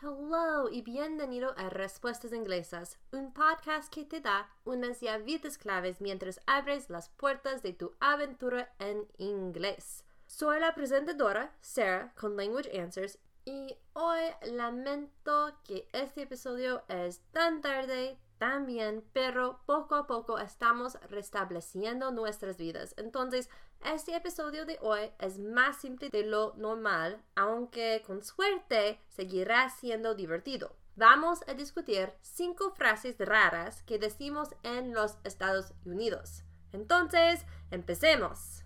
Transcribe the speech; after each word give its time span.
Hello 0.00 0.68
y 0.70 0.82
bienvenido 0.82 1.54
a 1.58 1.70
Respuestas 1.70 2.32
Inglesas, 2.32 3.00
un 3.10 3.32
podcast 3.32 3.92
que 3.92 4.04
te 4.04 4.20
da 4.20 4.48
unas 4.64 5.00
llavitas 5.00 5.58
claves 5.58 6.00
mientras 6.00 6.40
abres 6.46 6.88
las 6.88 7.08
puertas 7.08 7.64
de 7.64 7.72
tu 7.72 7.92
aventura 7.98 8.72
en 8.78 9.08
inglés. 9.16 10.04
Soy 10.28 10.60
la 10.60 10.72
presentadora, 10.72 11.52
Sarah, 11.60 12.12
con 12.14 12.36
Language 12.36 12.80
Answers, 12.80 13.18
y 13.44 13.76
hoy 13.94 14.22
lamento 14.52 15.58
que 15.64 15.88
este 15.92 16.22
episodio 16.22 16.84
es 16.86 17.18
tan 17.32 17.60
tarde, 17.60 18.20
también, 18.38 19.04
pero 19.12 19.60
poco 19.66 19.94
a 19.94 20.06
poco 20.06 20.38
estamos 20.38 20.98
restableciendo 21.10 22.10
nuestras 22.10 22.56
vidas. 22.56 22.94
Entonces, 22.96 23.50
este 23.84 24.16
episodio 24.16 24.64
de 24.64 24.78
hoy 24.80 25.10
es 25.18 25.38
más 25.38 25.80
simple 25.80 26.10
de 26.10 26.24
lo 26.24 26.54
normal, 26.56 27.22
aunque 27.34 28.02
con 28.06 28.22
suerte 28.22 29.00
seguirá 29.08 29.70
siendo 29.70 30.14
divertido. 30.14 30.74
Vamos 30.96 31.40
a 31.46 31.54
discutir 31.54 32.12
cinco 32.22 32.72
frases 32.74 33.16
raras 33.18 33.82
que 33.84 33.98
decimos 33.98 34.48
en 34.64 34.92
los 34.92 35.18
Estados 35.22 35.72
Unidos. 35.84 36.42
Entonces, 36.72 37.44
empecemos. 37.70 38.64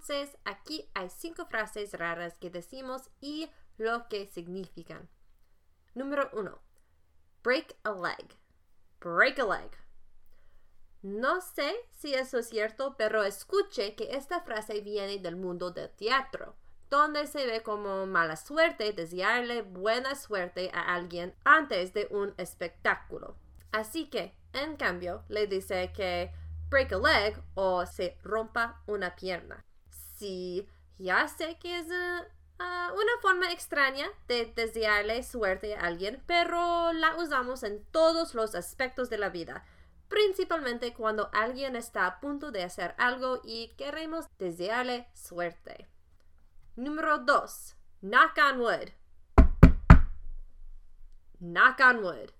Entonces, 0.00 0.38
aquí 0.46 0.88
hay 0.94 1.10
cinco 1.10 1.44
frases 1.44 1.92
raras 1.92 2.38
que 2.38 2.48
decimos 2.48 3.10
y 3.20 3.50
lo 3.76 4.08
que 4.08 4.26
significan. 4.26 5.10
Número 5.94 6.30
1. 6.32 6.58
Break 7.42 7.76
a 7.84 7.90
leg. 7.90 8.34
Break 8.98 9.38
a 9.40 9.44
leg. 9.44 9.70
No 11.02 11.42
sé 11.42 11.74
si 11.90 12.14
eso 12.14 12.38
es 12.38 12.48
cierto, 12.48 12.96
pero 12.96 13.24
escuché 13.24 13.94
que 13.94 14.16
esta 14.16 14.40
frase 14.40 14.80
viene 14.80 15.18
del 15.18 15.36
mundo 15.36 15.70
del 15.70 15.90
teatro, 15.90 16.56
donde 16.88 17.26
se 17.26 17.44
ve 17.44 17.62
como 17.62 18.06
mala 18.06 18.36
suerte 18.36 18.94
desearle 18.94 19.60
buena 19.60 20.14
suerte 20.14 20.70
a 20.72 20.94
alguien 20.94 21.34
antes 21.44 21.92
de 21.92 22.08
un 22.10 22.32
espectáculo. 22.38 23.36
Así 23.70 24.08
que, 24.08 24.34
en 24.54 24.76
cambio, 24.76 25.24
le 25.28 25.46
dice 25.46 25.92
que 25.94 26.32
break 26.70 26.92
a 26.92 26.96
leg 26.96 27.42
o 27.54 27.84
se 27.84 28.16
rompa 28.22 28.82
una 28.86 29.14
pierna. 29.14 29.62
Sí, 30.20 30.68
ya 30.98 31.28
sé 31.28 31.56
que 31.58 31.78
es 31.78 31.90
eh, 31.90 32.28
ah, 32.58 32.92
una 32.92 33.12
forma 33.22 33.50
extraña 33.52 34.06
de 34.28 34.52
desearle 34.54 35.22
suerte 35.22 35.74
a 35.74 35.86
alguien, 35.86 36.22
pero 36.26 36.92
la 36.92 37.16
usamos 37.16 37.62
en 37.62 37.82
todos 37.86 38.34
los 38.34 38.54
aspectos 38.54 39.08
de 39.08 39.16
la 39.16 39.30
vida, 39.30 39.64
principalmente 40.08 40.92
cuando 40.92 41.30
alguien 41.32 41.74
está 41.74 42.04
a 42.04 42.20
punto 42.20 42.50
de 42.50 42.64
hacer 42.64 42.94
algo 42.98 43.40
y 43.44 43.68
queremos 43.78 44.26
desearle 44.38 45.08
suerte. 45.14 45.88
Número 46.76 47.16
2. 47.20 47.76
Knock 48.02 48.36
on 48.46 48.60
wood. 48.60 48.90
Knock 51.38 51.80
on 51.80 52.04
wood. 52.04 52.30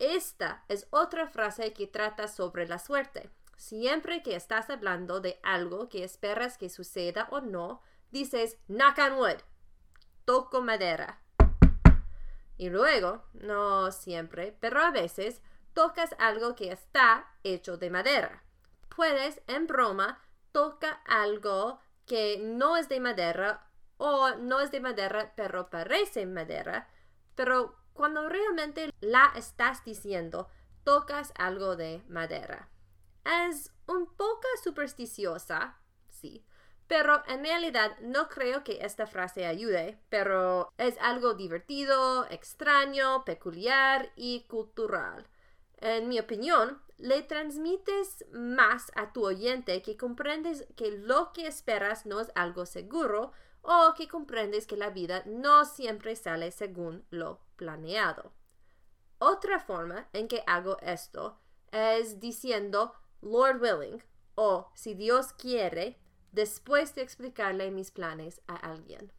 Esta 0.00 0.64
es 0.66 0.88
otra 0.90 1.28
frase 1.28 1.72
que 1.74 1.86
trata 1.86 2.26
sobre 2.26 2.66
la 2.66 2.80
suerte. 2.80 3.30
Siempre 3.56 4.22
que 4.22 4.36
estás 4.36 4.70
hablando 4.70 5.20
de 5.20 5.38
algo 5.42 5.88
que 5.88 6.04
esperas 6.04 6.58
que 6.58 6.68
suceda 6.68 7.28
o 7.30 7.40
no, 7.40 7.80
dices 8.10 8.58
knock 8.68 8.98
on 8.98 9.18
wood, 9.18 9.38
toco 10.24 10.60
madera. 10.60 11.20
Y 12.56 12.70
luego, 12.70 13.24
no 13.32 13.90
siempre, 13.90 14.56
pero 14.60 14.80
a 14.80 14.90
veces, 14.90 15.42
tocas 15.72 16.14
algo 16.18 16.54
que 16.54 16.72
está 16.72 17.26
hecho 17.42 17.76
de 17.76 17.90
madera. 17.90 18.44
Puedes, 18.94 19.42
en 19.48 19.66
broma, 19.66 20.20
toca 20.52 21.02
algo 21.06 21.80
que 22.06 22.38
no 22.38 22.76
es 22.76 22.88
de 22.88 23.00
madera 23.00 23.68
o 23.96 24.30
no 24.36 24.60
es 24.60 24.70
de 24.70 24.80
madera 24.80 25.32
pero 25.36 25.70
parece 25.70 26.26
madera, 26.26 26.88
pero 27.34 27.76
cuando 27.92 28.28
realmente 28.28 28.92
la 29.00 29.32
estás 29.36 29.84
diciendo, 29.84 30.48
tocas 30.84 31.32
algo 31.36 31.76
de 31.76 32.02
madera. 32.08 32.68
Es 33.24 33.72
un 33.86 34.06
poco 34.06 34.46
supersticiosa, 34.62 35.78
sí, 36.08 36.44
pero 36.86 37.22
en 37.26 37.42
realidad 37.42 37.98
no 38.00 38.28
creo 38.28 38.62
que 38.64 38.78
esta 38.84 39.06
frase 39.06 39.46
ayude, 39.46 39.98
pero 40.10 40.70
es 40.76 40.98
algo 40.98 41.34
divertido, 41.34 42.26
extraño, 42.30 43.24
peculiar 43.24 44.12
y 44.16 44.44
cultural. 44.48 45.26
En 45.78 46.08
mi 46.08 46.18
opinión, 46.18 46.82
le 46.98 47.22
transmites 47.22 48.24
más 48.32 48.92
a 48.94 49.12
tu 49.12 49.24
oyente 49.26 49.82
que 49.82 49.96
comprendes 49.96 50.66
que 50.76 50.92
lo 50.92 51.32
que 51.32 51.46
esperas 51.46 52.06
no 52.06 52.20
es 52.20 52.30
algo 52.34 52.66
seguro 52.66 53.32
o 53.62 53.94
que 53.96 54.06
comprendes 54.08 54.66
que 54.66 54.76
la 54.76 54.90
vida 54.90 55.22
no 55.26 55.64
siempre 55.64 56.16
sale 56.16 56.50
según 56.50 57.04
lo 57.10 57.40
planeado. 57.56 58.32
Otra 59.18 59.58
forma 59.58 60.08
en 60.12 60.28
que 60.28 60.44
hago 60.46 60.78
esto 60.80 61.40
es 61.72 62.20
diciendo 62.20 62.94
Lord 63.24 63.60
willing, 63.60 64.02
o 64.34 64.70
si 64.74 64.94
Dios 64.94 65.32
quiere, 65.32 65.98
después 66.32 66.94
de 66.94 67.02
explicarle 67.02 67.70
mis 67.70 67.90
planes 67.90 68.40
a 68.46 68.56
alguien. 68.56 69.12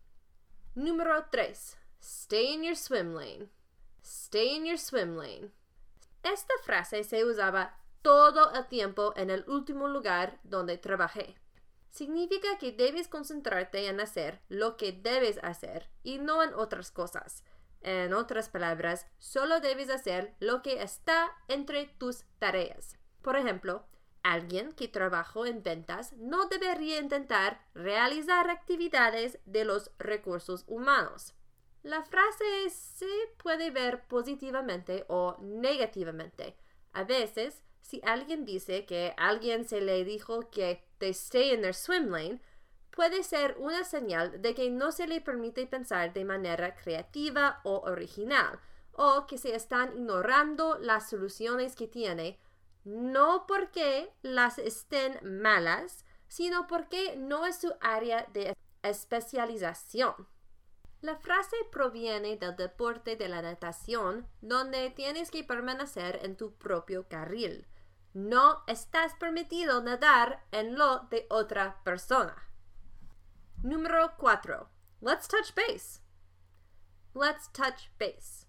Número 0.75 1.25
3. 1.31 1.77
Stay 1.99 2.53
in 2.53 2.63
your 2.63 2.75
swim 2.75 3.15
lane. 3.15 3.49
Stay 4.03 4.55
in 4.55 4.65
your 4.65 4.77
swim 4.77 5.15
lane. 5.15 5.51
Esta 6.21 6.53
frase 6.63 7.03
se 7.03 7.25
usaba 7.25 7.77
todo 8.01 8.51
el 8.53 8.67
tiempo 8.67 9.13
en 9.15 9.29
el 9.29 9.43
último 9.47 9.87
lugar 9.87 10.39
donde 10.43 10.77
trabajé. 10.77 11.35
Significa 11.89 12.57
que 12.59 12.71
debes 12.71 13.07
concentrarte 13.07 13.87
en 13.87 13.99
hacer 13.99 14.41
lo 14.49 14.77
que 14.77 14.91
debes 14.91 15.39
hacer 15.41 15.89
y 16.03 16.19
no 16.19 16.43
en 16.43 16.53
otras 16.53 16.91
cosas. 16.91 17.43
En 17.81 18.13
otras 18.13 18.49
palabras, 18.49 19.07
solo 19.17 19.59
debes 19.61 19.89
hacer 19.89 20.35
lo 20.39 20.61
que 20.61 20.83
está 20.83 21.31
entre 21.47 21.85
tus 21.97 22.25
tareas. 22.37 22.97
Por 23.21 23.37
ejemplo, 23.37 23.87
Alguien 24.25 24.71
que 24.71 24.87
trabajó 24.87 25.45
en 25.45 25.61
ventas 25.61 26.13
no 26.13 26.47
debería 26.47 26.97
intentar 26.97 27.61
realizar 27.75 28.49
actividades 28.49 29.37
de 29.45 29.65
los 29.65 29.91
recursos 29.99 30.63
humanos. 30.65 31.35
La 31.83 32.01
frase 32.01 32.71
se 32.71 33.05
puede 33.37 33.69
ver 33.69 34.07
positivamente 34.07 35.05
o 35.09 35.37
negativamente. 35.41 36.57
A 36.93 37.03
veces, 37.03 37.61
si 37.81 38.01
alguien 38.03 38.45
dice 38.45 38.87
que 38.87 39.13
alguien 39.15 39.63
se 39.63 39.79
le 39.79 40.03
dijo 40.03 40.49
que 40.49 40.83
they 40.97 41.11
stay 41.11 41.53
in 41.53 41.61
their 41.61 41.75
swim 41.75 42.09
lane, 42.09 42.41
puede 42.89 43.21
ser 43.21 43.55
una 43.59 43.83
señal 43.83 44.41
de 44.41 44.55
que 44.55 44.71
no 44.71 44.91
se 44.91 45.05
le 45.05 45.21
permite 45.21 45.67
pensar 45.67 46.13
de 46.13 46.25
manera 46.25 46.73
creativa 46.73 47.61
o 47.63 47.81
original, 47.81 48.59
o 48.93 49.27
que 49.27 49.37
se 49.37 49.53
están 49.53 49.95
ignorando 49.95 50.79
las 50.79 51.11
soluciones 51.11 51.75
que 51.75 51.87
tiene 51.87 52.39
no 52.85 53.45
porque 53.47 54.13
las 54.21 54.59
estén 54.59 55.19
malas, 55.41 56.05
sino 56.27 56.67
porque 56.67 57.15
no 57.17 57.45
es 57.45 57.59
su 57.59 57.73
área 57.81 58.27
de 58.31 58.55
especialización. 58.83 60.27
La 61.01 61.17
frase 61.17 61.55
proviene 61.71 62.37
del 62.37 62.55
deporte 62.55 63.15
de 63.15 63.27
la 63.27 63.41
natación, 63.41 64.27
donde 64.41 64.89
tienes 64.91 65.29
que 65.29 65.43
permanecer 65.43 66.19
en 66.23 66.37
tu 66.37 66.53
propio 66.55 67.07
carril. 67.07 67.67
No 68.13 68.63
estás 68.67 69.13
permitido 69.15 69.83
nadar 69.83 70.45
en 70.51 70.75
lo 70.75 70.99
de 71.09 71.27
otra 71.29 71.83
persona. 71.83 72.35
Número 73.61 74.13
4. 74.17 74.69
Let's 75.01 75.27
touch 75.27 75.53
base. 75.53 76.01
Let's 77.13 77.51
touch 77.51 77.89
base. 77.99 78.44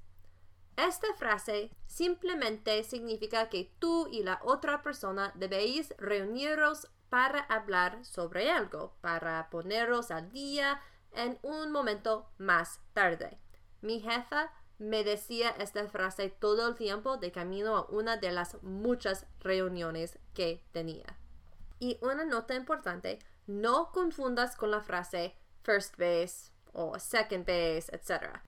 Esta 0.76 1.14
frase 1.14 1.70
simplemente 1.87 2.84
significa 2.84 3.48
que 3.48 3.72
tú 3.78 4.09
y 4.10 4.22
la 4.22 4.41
otra 4.44 4.82
persona 4.82 5.32
debéis 5.34 5.94
reuniros 5.98 6.88
para 7.09 7.41
hablar 7.41 8.05
sobre 8.05 8.50
algo, 8.50 8.94
para 9.00 9.49
poneros 9.49 10.11
al 10.11 10.31
día 10.32 10.82
en 11.12 11.38
un 11.43 11.73
momento 11.73 12.31
más 12.37 12.81
tarde. 12.93 13.38
Mi 13.81 14.00
jefa 14.00 14.52
me 14.78 15.02
decía 15.02 15.50
esta 15.58 15.87
frase 15.88 16.28
todo 16.28 16.69
el 16.69 16.75
tiempo 16.75 17.17
de 17.17 17.32
camino 17.32 17.76
a 17.76 17.87
una 17.87 18.19
de 18.19 18.32
las 18.32 18.62
muchas 18.62 19.26
reuniones 19.40 20.19
que 20.34 20.62
tenía. 20.72 21.19
Y 21.79 21.99
una 22.02 22.25
nota 22.25 22.55
importante, 22.55 23.19
no 23.46 23.93
confundas 23.93 24.56
con 24.56 24.70
la 24.70 24.82
frase 24.82 25.37
first 25.62 25.96
base 25.96 26.52
o 26.72 26.99
second 26.99 27.46
base, 27.46 27.87
etc. 27.93 28.40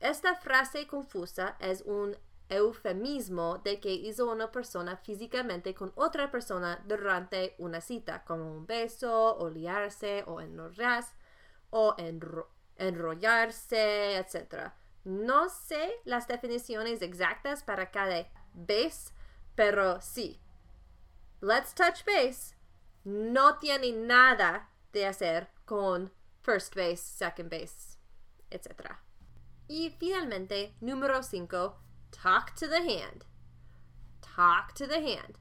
Esta 0.00 0.34
frase 0.34 0.86
confusa 0.86 1.56
es 1.58 1.82
un 1.82 2.16
eufemismo 2.48 3.58
de 3.58 3.80
que 3.80 3.92
hizo 3.92 4.30
una 4.30 4.52
persona 4.52 4.96
físicamente 4.96 5.74
con 5.74 5.92
otra 5.96 6.30
persona 6.30 6.82
durante 6.86 7.54
una 7.58 7.80
cita, 7.80 8.24
como 8.24 8.52
un 8.52 8.66
beso, 8.66 9.36
o 9.36 9.48
liarse, 9.48 10.22
o 10.26 10.40
enrollarse, 10.40 11.14
o 11.70 11.96
enrollarse, 12.76 14.16
etc. 14.18 14.72
No 15.04 15.48
sé 15.48 16.00
las 16.04 16.28
definiciones 16.28 17.02
exactas 17.02 17.62
para 17.62 17.90
cada 17.90 18.28
base, 18.52 19.12
pero 19.54 20.00
sí. 20.00 20.40
Let's 21.40 21.74
touch 21.74 22.04
base 22.04 22.54
no 23.04 23.58
tiene 23.58 23.92
nada 23.92 24.68
de 24.92 25.06
hacer 25.06 25.48
con 25.64 26.12
first 26.42 26.74
base, 26.74 26.96
second 26.96 27.50
base, 27.50 27.98
etc. 28.50 29.05
Y 29.68 29.90
finalmente, 29.98 30.74
número 30.80 31.22
5, 31.22 31.76
talk 32.22 32.54
to 32.54 32.68
the 32.68 32.78
hand. 32.78 33.24
Talk 34.20 34.74
to 34.74 34.86
the 34.86 34.96
hand. 34.96 35.38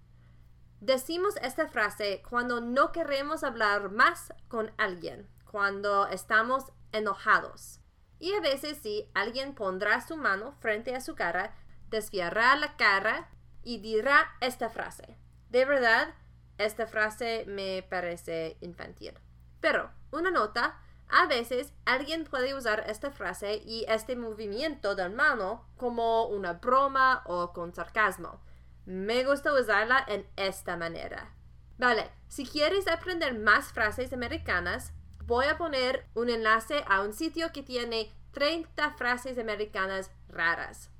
Decimos 0.81 1.35
esta 1.41 1.67
frase 1.67 2.21
cuando 2.29 2.59
no 2.61 2.91
queremos 2.91 3.43
hablar 3.43 3.91
más 3.91 4.33
con 4.47 4.71
alguien, 4.77 5.27
cuando 5.49 6.07
estamos 6.07 6.65
enojados. 6.91 7.79
Y 8.19 8.33
a 8.33 8.41
veces 8.41 8.79
sí, 8.81 9.09
alguien 9.13 9.53
pondrá 9.53 10.01
su 10.01 10.17
mano 10.17 10.55
frente 10.59 10.95
a 10.95 11.01
su 11.01 11.15
cara, 11.15 11.55
desviará 11.89 12.55
la 12.55 12.75
cara 12.77 13.29
y 13.63 13.79
dirá 13.79 14.35
esta 14.41 14.69
frase. 14.69 15.17
De 15.49 15.65
verdad, 15.65 16.13
esta 16.57 16.87
frase 16.87 17.45
me 17.47 17.83
parece 17.89 18.57
infantil. 18.61 19.13
Pero, 19.59 19.91
una 20.11 20.31
nota, 20.31 20.79
a 21.09 21.27
veces 21.27 21.73
alguien 21.85 22.23
puede 22.23 22.55
usar 22.55 22.83
esta 22.87 23.11
frase 23.11 23.61
y 23.65 23.85
este 23.87 24.15
movimiento 24.15 24.95
de 24.95 25.09
mano 25.09 25.67
como 25.77 26.25
una 26.25 26.53
broma 26.53 27.23
o 27.25 27.53
con 27.53 27.73
sarcasmo. 27.73 28.41
Me 28.85 29.23
gusta 29.23 29.53
usarla 29.53 30.03
en 30.07 30.27
esta 30.35 30.77
manera. 30.77 31.33
Vale, 31.77 32.09
si 32.27 32.45
quieres 32.45 32.87
aprender 32.87 33.37
más 33.37 33.71
frases 33.71 34.13
americanas, 34.13 34.93
voy 35.25 35.45
a 35.45 35.57
poner 35.57 36.07
un 36.13 36.29
enlace 36.29 36.83
a 36.87 37.01
un 37.01 37.13
sitio 37.13 37.51
que 37.51 37.63
tiene 37.63 38.13
30 38.31 38.91
frases 38.91 39.37
americanas 39.37 40.11
raras. 40.29 40.91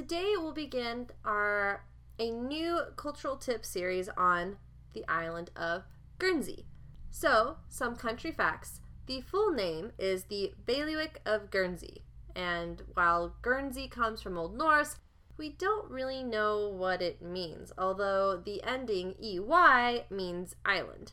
Today 0.00 0.32
we'll 0.38 0.54
begin 0.54 1.08
our 1.26 1.84
a 2.18 2.30
new 2.30 2.80
cultural 2.96 3.36
tip 3.36 3.66
series 3.66 4.08
on 4.16 4.56
the 4.94 5.04
island 5.06 5.50
of 5.54 5.82
Guernsey. 6.18 6.64
So, 7.10 7.58
some 7.68 7.96
country 7.96 8.32
facts. 8.32 8.80
The 9.04 9.20
full 9.20 9.52
name 9.52 9.92
is 9.98 10.24
the 10.24 10.54
Bailiwick 10.64 11.20
of 11.26 11.50
Guernsey, 11.50 12.02
and 12.34 12.82
while 12.94 13.36
Guernsey 13.42 13.88
comes 13.88 14.22
from 14.22 14.38
Old 14.38 14.56
Norse, 14.56 14.96
we 15.36 15.50
don't 15.50 15.90
really 15.90 16.24
know 16.24 16.66
what 16.66 17.02
it 17.02 17.20
means, 17.20 17.70
although 17.76 18.40
the 18.42 18.62
ending 18.62 19.16
EY 19.22 20.06
means 20.08 20.56
island. 20.64 21.12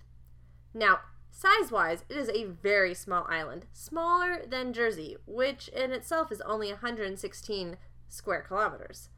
Now, 0.73 0.99
size 1.29 1.73
wise, 1.73 2.05
it 2.07 2.15
is 2.15 2.29
a 2.29 2.45
very 2.45 2.93
small 2.93 3.25
island, 3.27 3.65
smaller 3.73 4.45
than 4.49 4.71
Jersey, 4.71 5.17
which 5.25 5.67
in 5.67 5.91
itself 5.91 6.31
is 6.31 6.39
only 6.39 6.69
116 6.69 7.75
square 8.07 8.41
kilometers. 8.41 9.09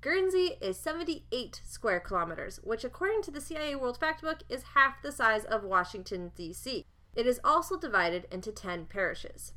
Guernsey 0.00 0.56
is 0.60 0.78
78 0.78 1.60
square 1.64 1.98
kilometers, 1.98 2.60
which, 2.62 2.84
according 2.84 3.22
to 3.22 3.30
the 3.32 3.40
CIA 3.40 3.74
World 3.74 3.98
Factbook, 3.98 4.42
is 4.48 4.74
half 4.74 5.02
the 5.02 5.10
size 5.10 5.44
of 5.44 5.64
Washington, 5.64 6.30
D.C. 6.36 6.86
It 7.16 7.26
is 7.26 7.40
also 7.42 7.76
divided 7.76 8.28
into 8.30 8.52
10 8.52 8.86
parishes. 8.86 9.54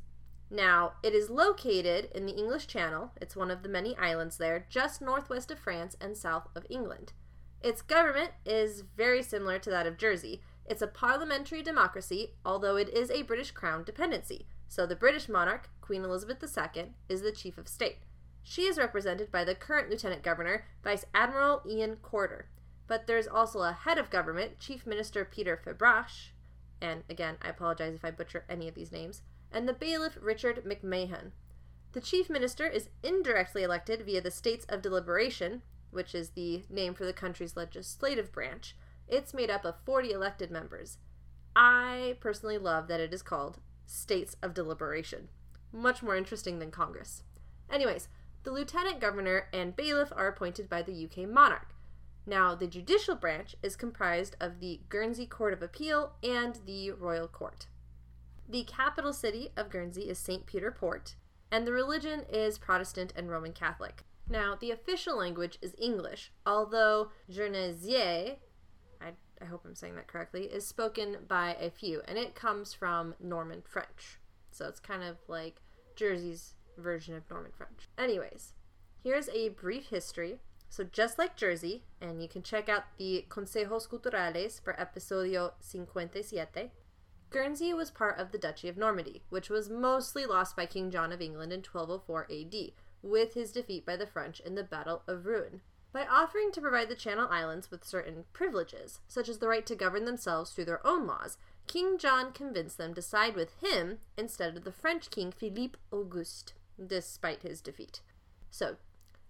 Now, 0.50 0.94
it 1.02 1.14
is 1.14 1.30
located 1.30 2.10
in 2.14 2.26
the 2.26 2.34
English 2.34 2.66
Channel, 2.66 3.12
it's 3.20 3.36
one 3.36 3.50
of 3.50 3.62
the 3.62 3.68
many 3.68 3.96
islands 3.96 4.36
there, 4.36 4.66
just 4.68 5.00
northwest 5.00 5.50
of 5.50 5.58
France 5.58 5.96
and 6.00 6.16
south 6.16 6.48
of 6.54 6.66
England. 6.68 7.12
Its 7.62 7.80
government 7.80 8.32
is 8.44 8.82
very 8.96 9.22
similar 9.22 9.58
to 9.60 9.70
that 9.70 9.86
of 9.86 9.96
Jersey. 9.96 10.42
It's 10.66 10.82
a 10.82 10.88
parliamentary 10.88 11.62
democracy, 11.62 12.34
although 12.44 12.76
it 12.76 12.88
is 12.88 13.10
a 13.10 13.22
British 13.22 13.52
Crown 13.52 13.84
dependency. 13.84 14.46
So 14.68 14.86
the 14.86 14.96
British 14.96 15.28
monarch, 15.28 15.70
Queen 15.80 16.04
Elizabeth 16.04 16.42
II, 16.42 16.94
is 17.08 17.22
the 17.22 17.32
chief 17.32 17.56
of 17.56 17.68
state. 17.68 17.98
She 18.42 18.62
is 18.62 18.78
represented 18.78 19.30
by 19.30 19.44
the 19.44 19.54
current 19.54 19.88
Lieutenant 19.88 20.22
Governor, 20.22 20.64
Vice 20.82 21.04
Admiral 21.14 21.62
Ian 21.68 21.96
Corder. 21.96 22.46
But 22.86 23.06
there's 23.06 23.28
also 23.28 23.60
a 23.60 23.72
head 23.72 23.98
of 23.98 24.10
government, 24.10 24.58
Chief 24.58 24.86
Minister 24.86 25.24
Peter 25.24 25.60
Fabrash, 25.64 26.30
and 26.80 27.04
again, 27.08 27.36
I 27.40 27.48
apologize 27.48 27.94
if 27.94 28.04
I 28.04 28.10
butcher 28.10 28.44
any 28.48 28.68
of 28.68 28.74
these 28.74 28.92
names, 28.92 29.22
and 29.52 29.68
the 29.68 29.72
bailiff 29.72 30.18
Richard 30.20 30.64
McMahon. 30.64 31.30
The 31.92 32.00
Chief 32.00 32.28
Minister 32.28 32.66
is 32.66 32.88
indirectly 33.02 33.62
elected 33.62 34.04
via 34.04 34.20
the 34.20 34.30
States 34.30 34.66
of 34.68 34.82
Deliberation, 34.82 35.62
which 35.90 36.14
is 36.14 36.30
the 36.30 36.64
name 36.68 36.94
for 36.94 37.04
the 37.04 37.12
country's 37.12 37.56
legislative 37.56 38.32
branch. 38.32 38.74
It's 39.06 39.34
made 39.34 39.50
up 39.50 39.64
of 39.64 39.76
40 39.84 40.10
elected 40.10 40.50
members. 40.50 40.98
I 41.54 42.16
personally 42.20 42.58
love 42.58 42.88
that 42.88 43.00
it 43.00 43.12
is 43.12 43.22
called 43.22 43.58
States 43.86 44.36
of 44.42 44.54
Deliberation. 44.54 45.28
Much 45.70 46.02
more 46.02 46.16
interesting 46.16 46.58
than 46.58 46.70
Congress. 46.70 47.22
Anyways, 47.70 48.08
the 48.44 48.52
lieutenant 48.52 49.00
governor 49.00 49.48
and 49.52 49.76
bailiff 49.76 50.12
are 50.14 50.28
appointed 50.28 50.68
by 50.68 50.82
the 50.82 51.04
UK 51.04 51.28
monarch. 51.28 51.74
Now, 52.26 52.54
the 52.54 52.66
judicial 52.66 53.16
branch 53.16 53.56
is 53.62 53.74
comprised 53.74 54.36
of 54.40 54.60
the 54.60 54.80
Guernsey 54.88 55.26
Court 55.26 55.52
of 55.52 55.62
Appeal 55.62 56.12
and 56.22 56.58
the 56.66 56.92
Royal 56.92 57.26
Court. 57.28 57.66
The 58.48 58.64
capital 58.64 59.12
city 59.12 59.50
of 59.56 59.70
Guernsey 59.70 60.02
is 60.02 60.18
St. 60.18 60.46
Peter 60.46 60.70
Port, 60.70 61.16
and 61.50 61.66
the 61.66 61.72
religion 61.72 62.24
is 62.28 62.58
Protestant 62.58 63.12
and 63.16 63.30
Roman 63.30 63.52
Catholic. 63.52 64.04
Now, 64.28 64.56
the 64.58 64.70
official 64.70 65.18
language 65.18 65.58
is 65.60 65.74
English, 65.78 66.32
although 66.46 67.10
Guernesey, 67.30 68.36
I, 69.00 69.12
I 69.40 69.44
hope 69.44 69.62
I'm 69.64 69.74
saying 69.74 69.96
that 69.96 70.06
correctly, 70.06 70.44
is 70.44 70.66
spoken 70.66 71.18
by 71.26 71.56
a 71.60 71.70
few, 71.70 72.02
and 72.06 72.18
it 72.18 72.34
comes 72.34 72.72
from 72.72 73.14
Norman 73.20 73.62
French. 73.62 74.18
So 74.52 74.68
it's 74.68 74.80
kind 74.80 75.02
of 75.02 75.16
like 75.26 75.60
Jersey's 75.96 76.54
version 76.76 77.14
of 77.14 77.28
Norman 77.30 77.52
French. 77.56 77.88
Anyways, 77.98 78.54
here's 79.02 79.28
a 79.30 79.50
brief 79.50 79.88
history. 79.88 80.38
So 80.68 80.84
just 80.84 81.18
like 81.18 81.36
Jersey, 81.36 81.84
and 82.00 82.22
you 82.22 82.28
can 82.28 82.42
check 82.42 82.68
out 82.68 82.84
the 82.96 83.26
Consejos 83.28 83.86
Culturales 83.86 84.58
for 84.62 84.72
episodio 84.72 85.52
57, 85.60 86.70
Guernsey 87.28 87.74
was 87.74 87.90
part 87.90 88.18
of 88.18 88.32
the 88.32 88.38
Duchy 88.38 88.68
of 88.68 88.76
Normandy, 88.78 89.22
which 89.28 89.50
was 89.50 89.68
mostly 89.68 90.26
lost 90.26 90.56
by 90.56 90.66
King 90.66 90.90
John 90.90 91.12
of 91.12 91.20
England 91.20 91.52
in 91.52 91.60
1204 91.60 92.26
AD, 92.30 92.72
with 93.02 93.34
his 93.34 93.52
defeat 93.52 93.84
by 93.84 93.96
the 93.96 94.06
French 94.06 94.40
in 94.40 94.54
the 94.54 94.62
Battle 94.62 95.02
of 95.06 95.26
Rouen. 95.26 95.60
By 95.92 96.06
offering 96.06 96.52
to 96.52 96.60
provide 96.60 96.88
the 96.88 96.94
Channel 96.94 97.28
Islands 97.30 97.70
with 97.70 97.84
certain 97.84 98.24
privileges, 98.32 99.00
such 99.08 99.28
as 99.28 99.38
the 99.38 99.48
right 99.48 99.66
to 99.66 99.74
govern 99.74 100.06
themselves 100.06 100.52
through 100.52 100.64
their 100.64 100.86
own 100.86 101.06
laws, 101.06 101.36
King 101.66 101.98
John 101.98 102.32
convinced 102.32 102.78
them 102.78 102.94
to 102.94 103.02
side 103.02 103.34
with 103.34 103.54
him 103.60 103.98
instead 104.16 104.56
of 104.56 104.64
the 104.64 104.72
French 104.72 105.10
king 105.10 105.32
Philippe 105.32 105.78
Auguste 105.90 106.54
despite 106.84 107.42
his 107.42 107.60
defeat. 107.60 108.00
So, 108.50 108.76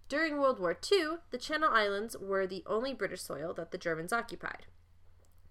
during 0.08 0.38
World 0.38 0.58
War 0.58 0.76
II, 0.92 1.18
the 1.30 1.38
Channel 1.38 1.70
Islands 1.72 2.16
were 2.18 2.46
the 2.46 2.62
only 2.66 2.92
British 2.92 3.22
soil 3.22 3.54
that 3.54 3.70
the 3.70 3.78
Germans 3.78 4.12
occupied. 4.12 4.66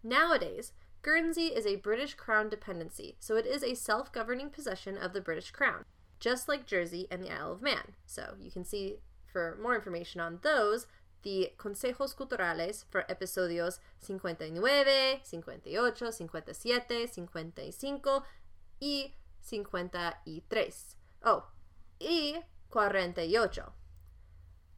Nowadays, 0.04 0.74
Guernsey 1.02 1.48
is 1.48 1.66
a 1.66 1.78
British 1.78 2.14
Crown 2.14 2.48
dependency, 2.50 3.16
so 3.20 3.36
it 3.36 3.46
is 3.46 3.64
a 3.64 3.76
self 3.76 4.12
governing 4.12 4.50
possession 4.50 4.98
of 4.98 5.14
the 5.14 5.22
British 5.22 5.52
Crown, 5.52 5.86
just 6.20 6.48
like 6.48 6.68
Jersey 6.68 7.08
and 7.10 7.24
the 7.24 7.32
Isle 7.32 7.54
of 7.54 7.62
Man. 7.62 7.96
So 8.06 8.36
you 8.40 8.52
can 8.52 8.64
see 8.64 8.98
for 9.26 9.58
more 9.62 9.76
information 9.76 10.22
on 10.22 10.40
those 10.44 10.86
the 11.24 11.52
Consejos 11.58 12.16
Culturales 12.16 12.86
for 12.90 13.06
episodios 13.10 13.80
59, 14.00 14.62
58, 14.62 15.22
57, 15.24 16.28
55 16.28 18.24
y 18.80 19.14
53. 19.42 20.72
Oh, 21.24 21.46
y 22.02 22.44
48. 22.72 23.64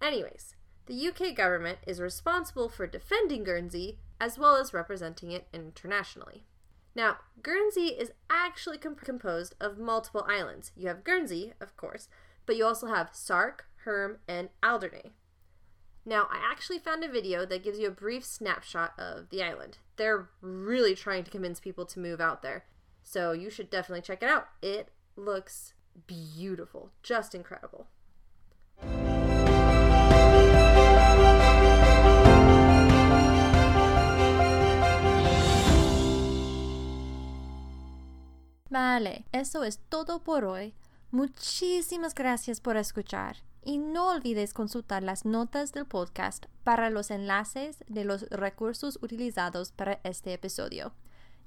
Anyways, 0.01 0.56
the 0.86 1.08
UK 1.08 1.36
government 1.36 1.80
is 1.88 2.01
responsible 2.01 2.68
for 2.70 2.88
defending 2.88 3.44
Guernsey 3.44 4.00
as 4.20 4.38
well 4.38 4.58
as 4.58 4.74
representing 4.74 5.32
it 5.32 5.48
internationally. 5.53 6.46
Now, 6.96 7.18
Guernsey 7.42 7.88
is 7.88 8.12
actually 8.30 8.77
comp- 8.77 9.01
composed 9.01 9.56
of 9.60 9.77
multiple 9.77 10.25
islands. 10.27 10.72
You 10.75 10.88
have 10.88 11.03
Guernsey, 11.03 11.53
of 11.60 11.75
course, 11.75 12.08
but 12.46 12.56
you 12.56 12.65
also 12.65 12.88
have 12.88 13.10
Sark, 13.13 13.65
Herm, 13.86 14.20
and 14.27 14.50
Alderney. 14.62 15.13
Now, 16.06 16.27
I 16.30 16.39
actually 16.51 16.80
found 16.80 17.03
a 17.03 17.12
video 17.12 17.46
that 17.46 17.63
gives 17.63 17.80
you 17.80 17.88
a 17.88 17.92
brief 17.92 18.25
snapshot 18.25 18.94
of 19.00 19.30
the 19.30 19.42
island. 19.42 19.77
They're 19.96 20.30
really 20.42 20.96
trying 20.96 21.24
to 21.24 21.32
convince 21.32 21.60
people 21.60 21.86
to 21.88 22.00
move 22.00 22.20
out 22.20 22.42
there, 22.42 22.65
so 23.01 23.32
you 23.32 23.50
should 23.50 23.70
definitely 23.70 24.01
check 24.01 24.22
it 24.22 24.30
out. 24.30 24.48
It 24.62 24.89
looks 25.15 25.74
beautiful, 26.07 26.91
just 27.03 27.35
incredible. 27.35 27.88
Vale, 38.69 39.25
eso 39.31 39.63
es 39.63 39.77
todo 39.89 40.23
por 40.23 40.45
hoy. 40.45 40.73
Muchísimas 41.12 42.15
gracias 42.15 42.59
por 42.59 42.75
escuchar 42.75 43.38
y 43.62 43.77
no 43.77 44.09
olvides 44.09 44.53
consultar 44.53 45.03
las 45.03 45.25
notas 45.25 45.73
del 45.73 45.85
podcast 45.85 46.45
para 46.63 46.89
los 46.89 47.12
enlaces 47.12 47.83
de 47.88 48.03
los 48.03 48.23
recursos 48.29 48.97
utilizados 49.01 49.71
para 49.71 50.00
este 50.03 50.33
episodio. 50.33 50.93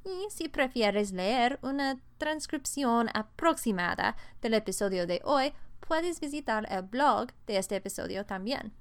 Y 0.07 0.31
si 0.31 0.49
prefieres 0.49 1.11
leer 1.11 1.59
una 1.63 1.99
transcripción 2.17 3.09
aproximada 3.13 4.17
del 4.41 4.55
episodio 4.55 5.05
de 5.05 5.21
hoy, 5.25 5.53
puedes 5.81 6.21
visitar 6.21 6.65
el 6.71 6.83
blog 6.83 7.33
de 7.49 7.59
este 7.59 7.75
episodio 7.75 8.25
también. 8.25 8.73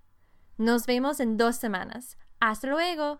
Nos 0.58 0.86
vemos 0.86 1.20
en 1.20 1.36
dos 1.38 1.58
semanas. 1.58 2.18
Hasta 2.40 2.68
luego. 2.68 3.20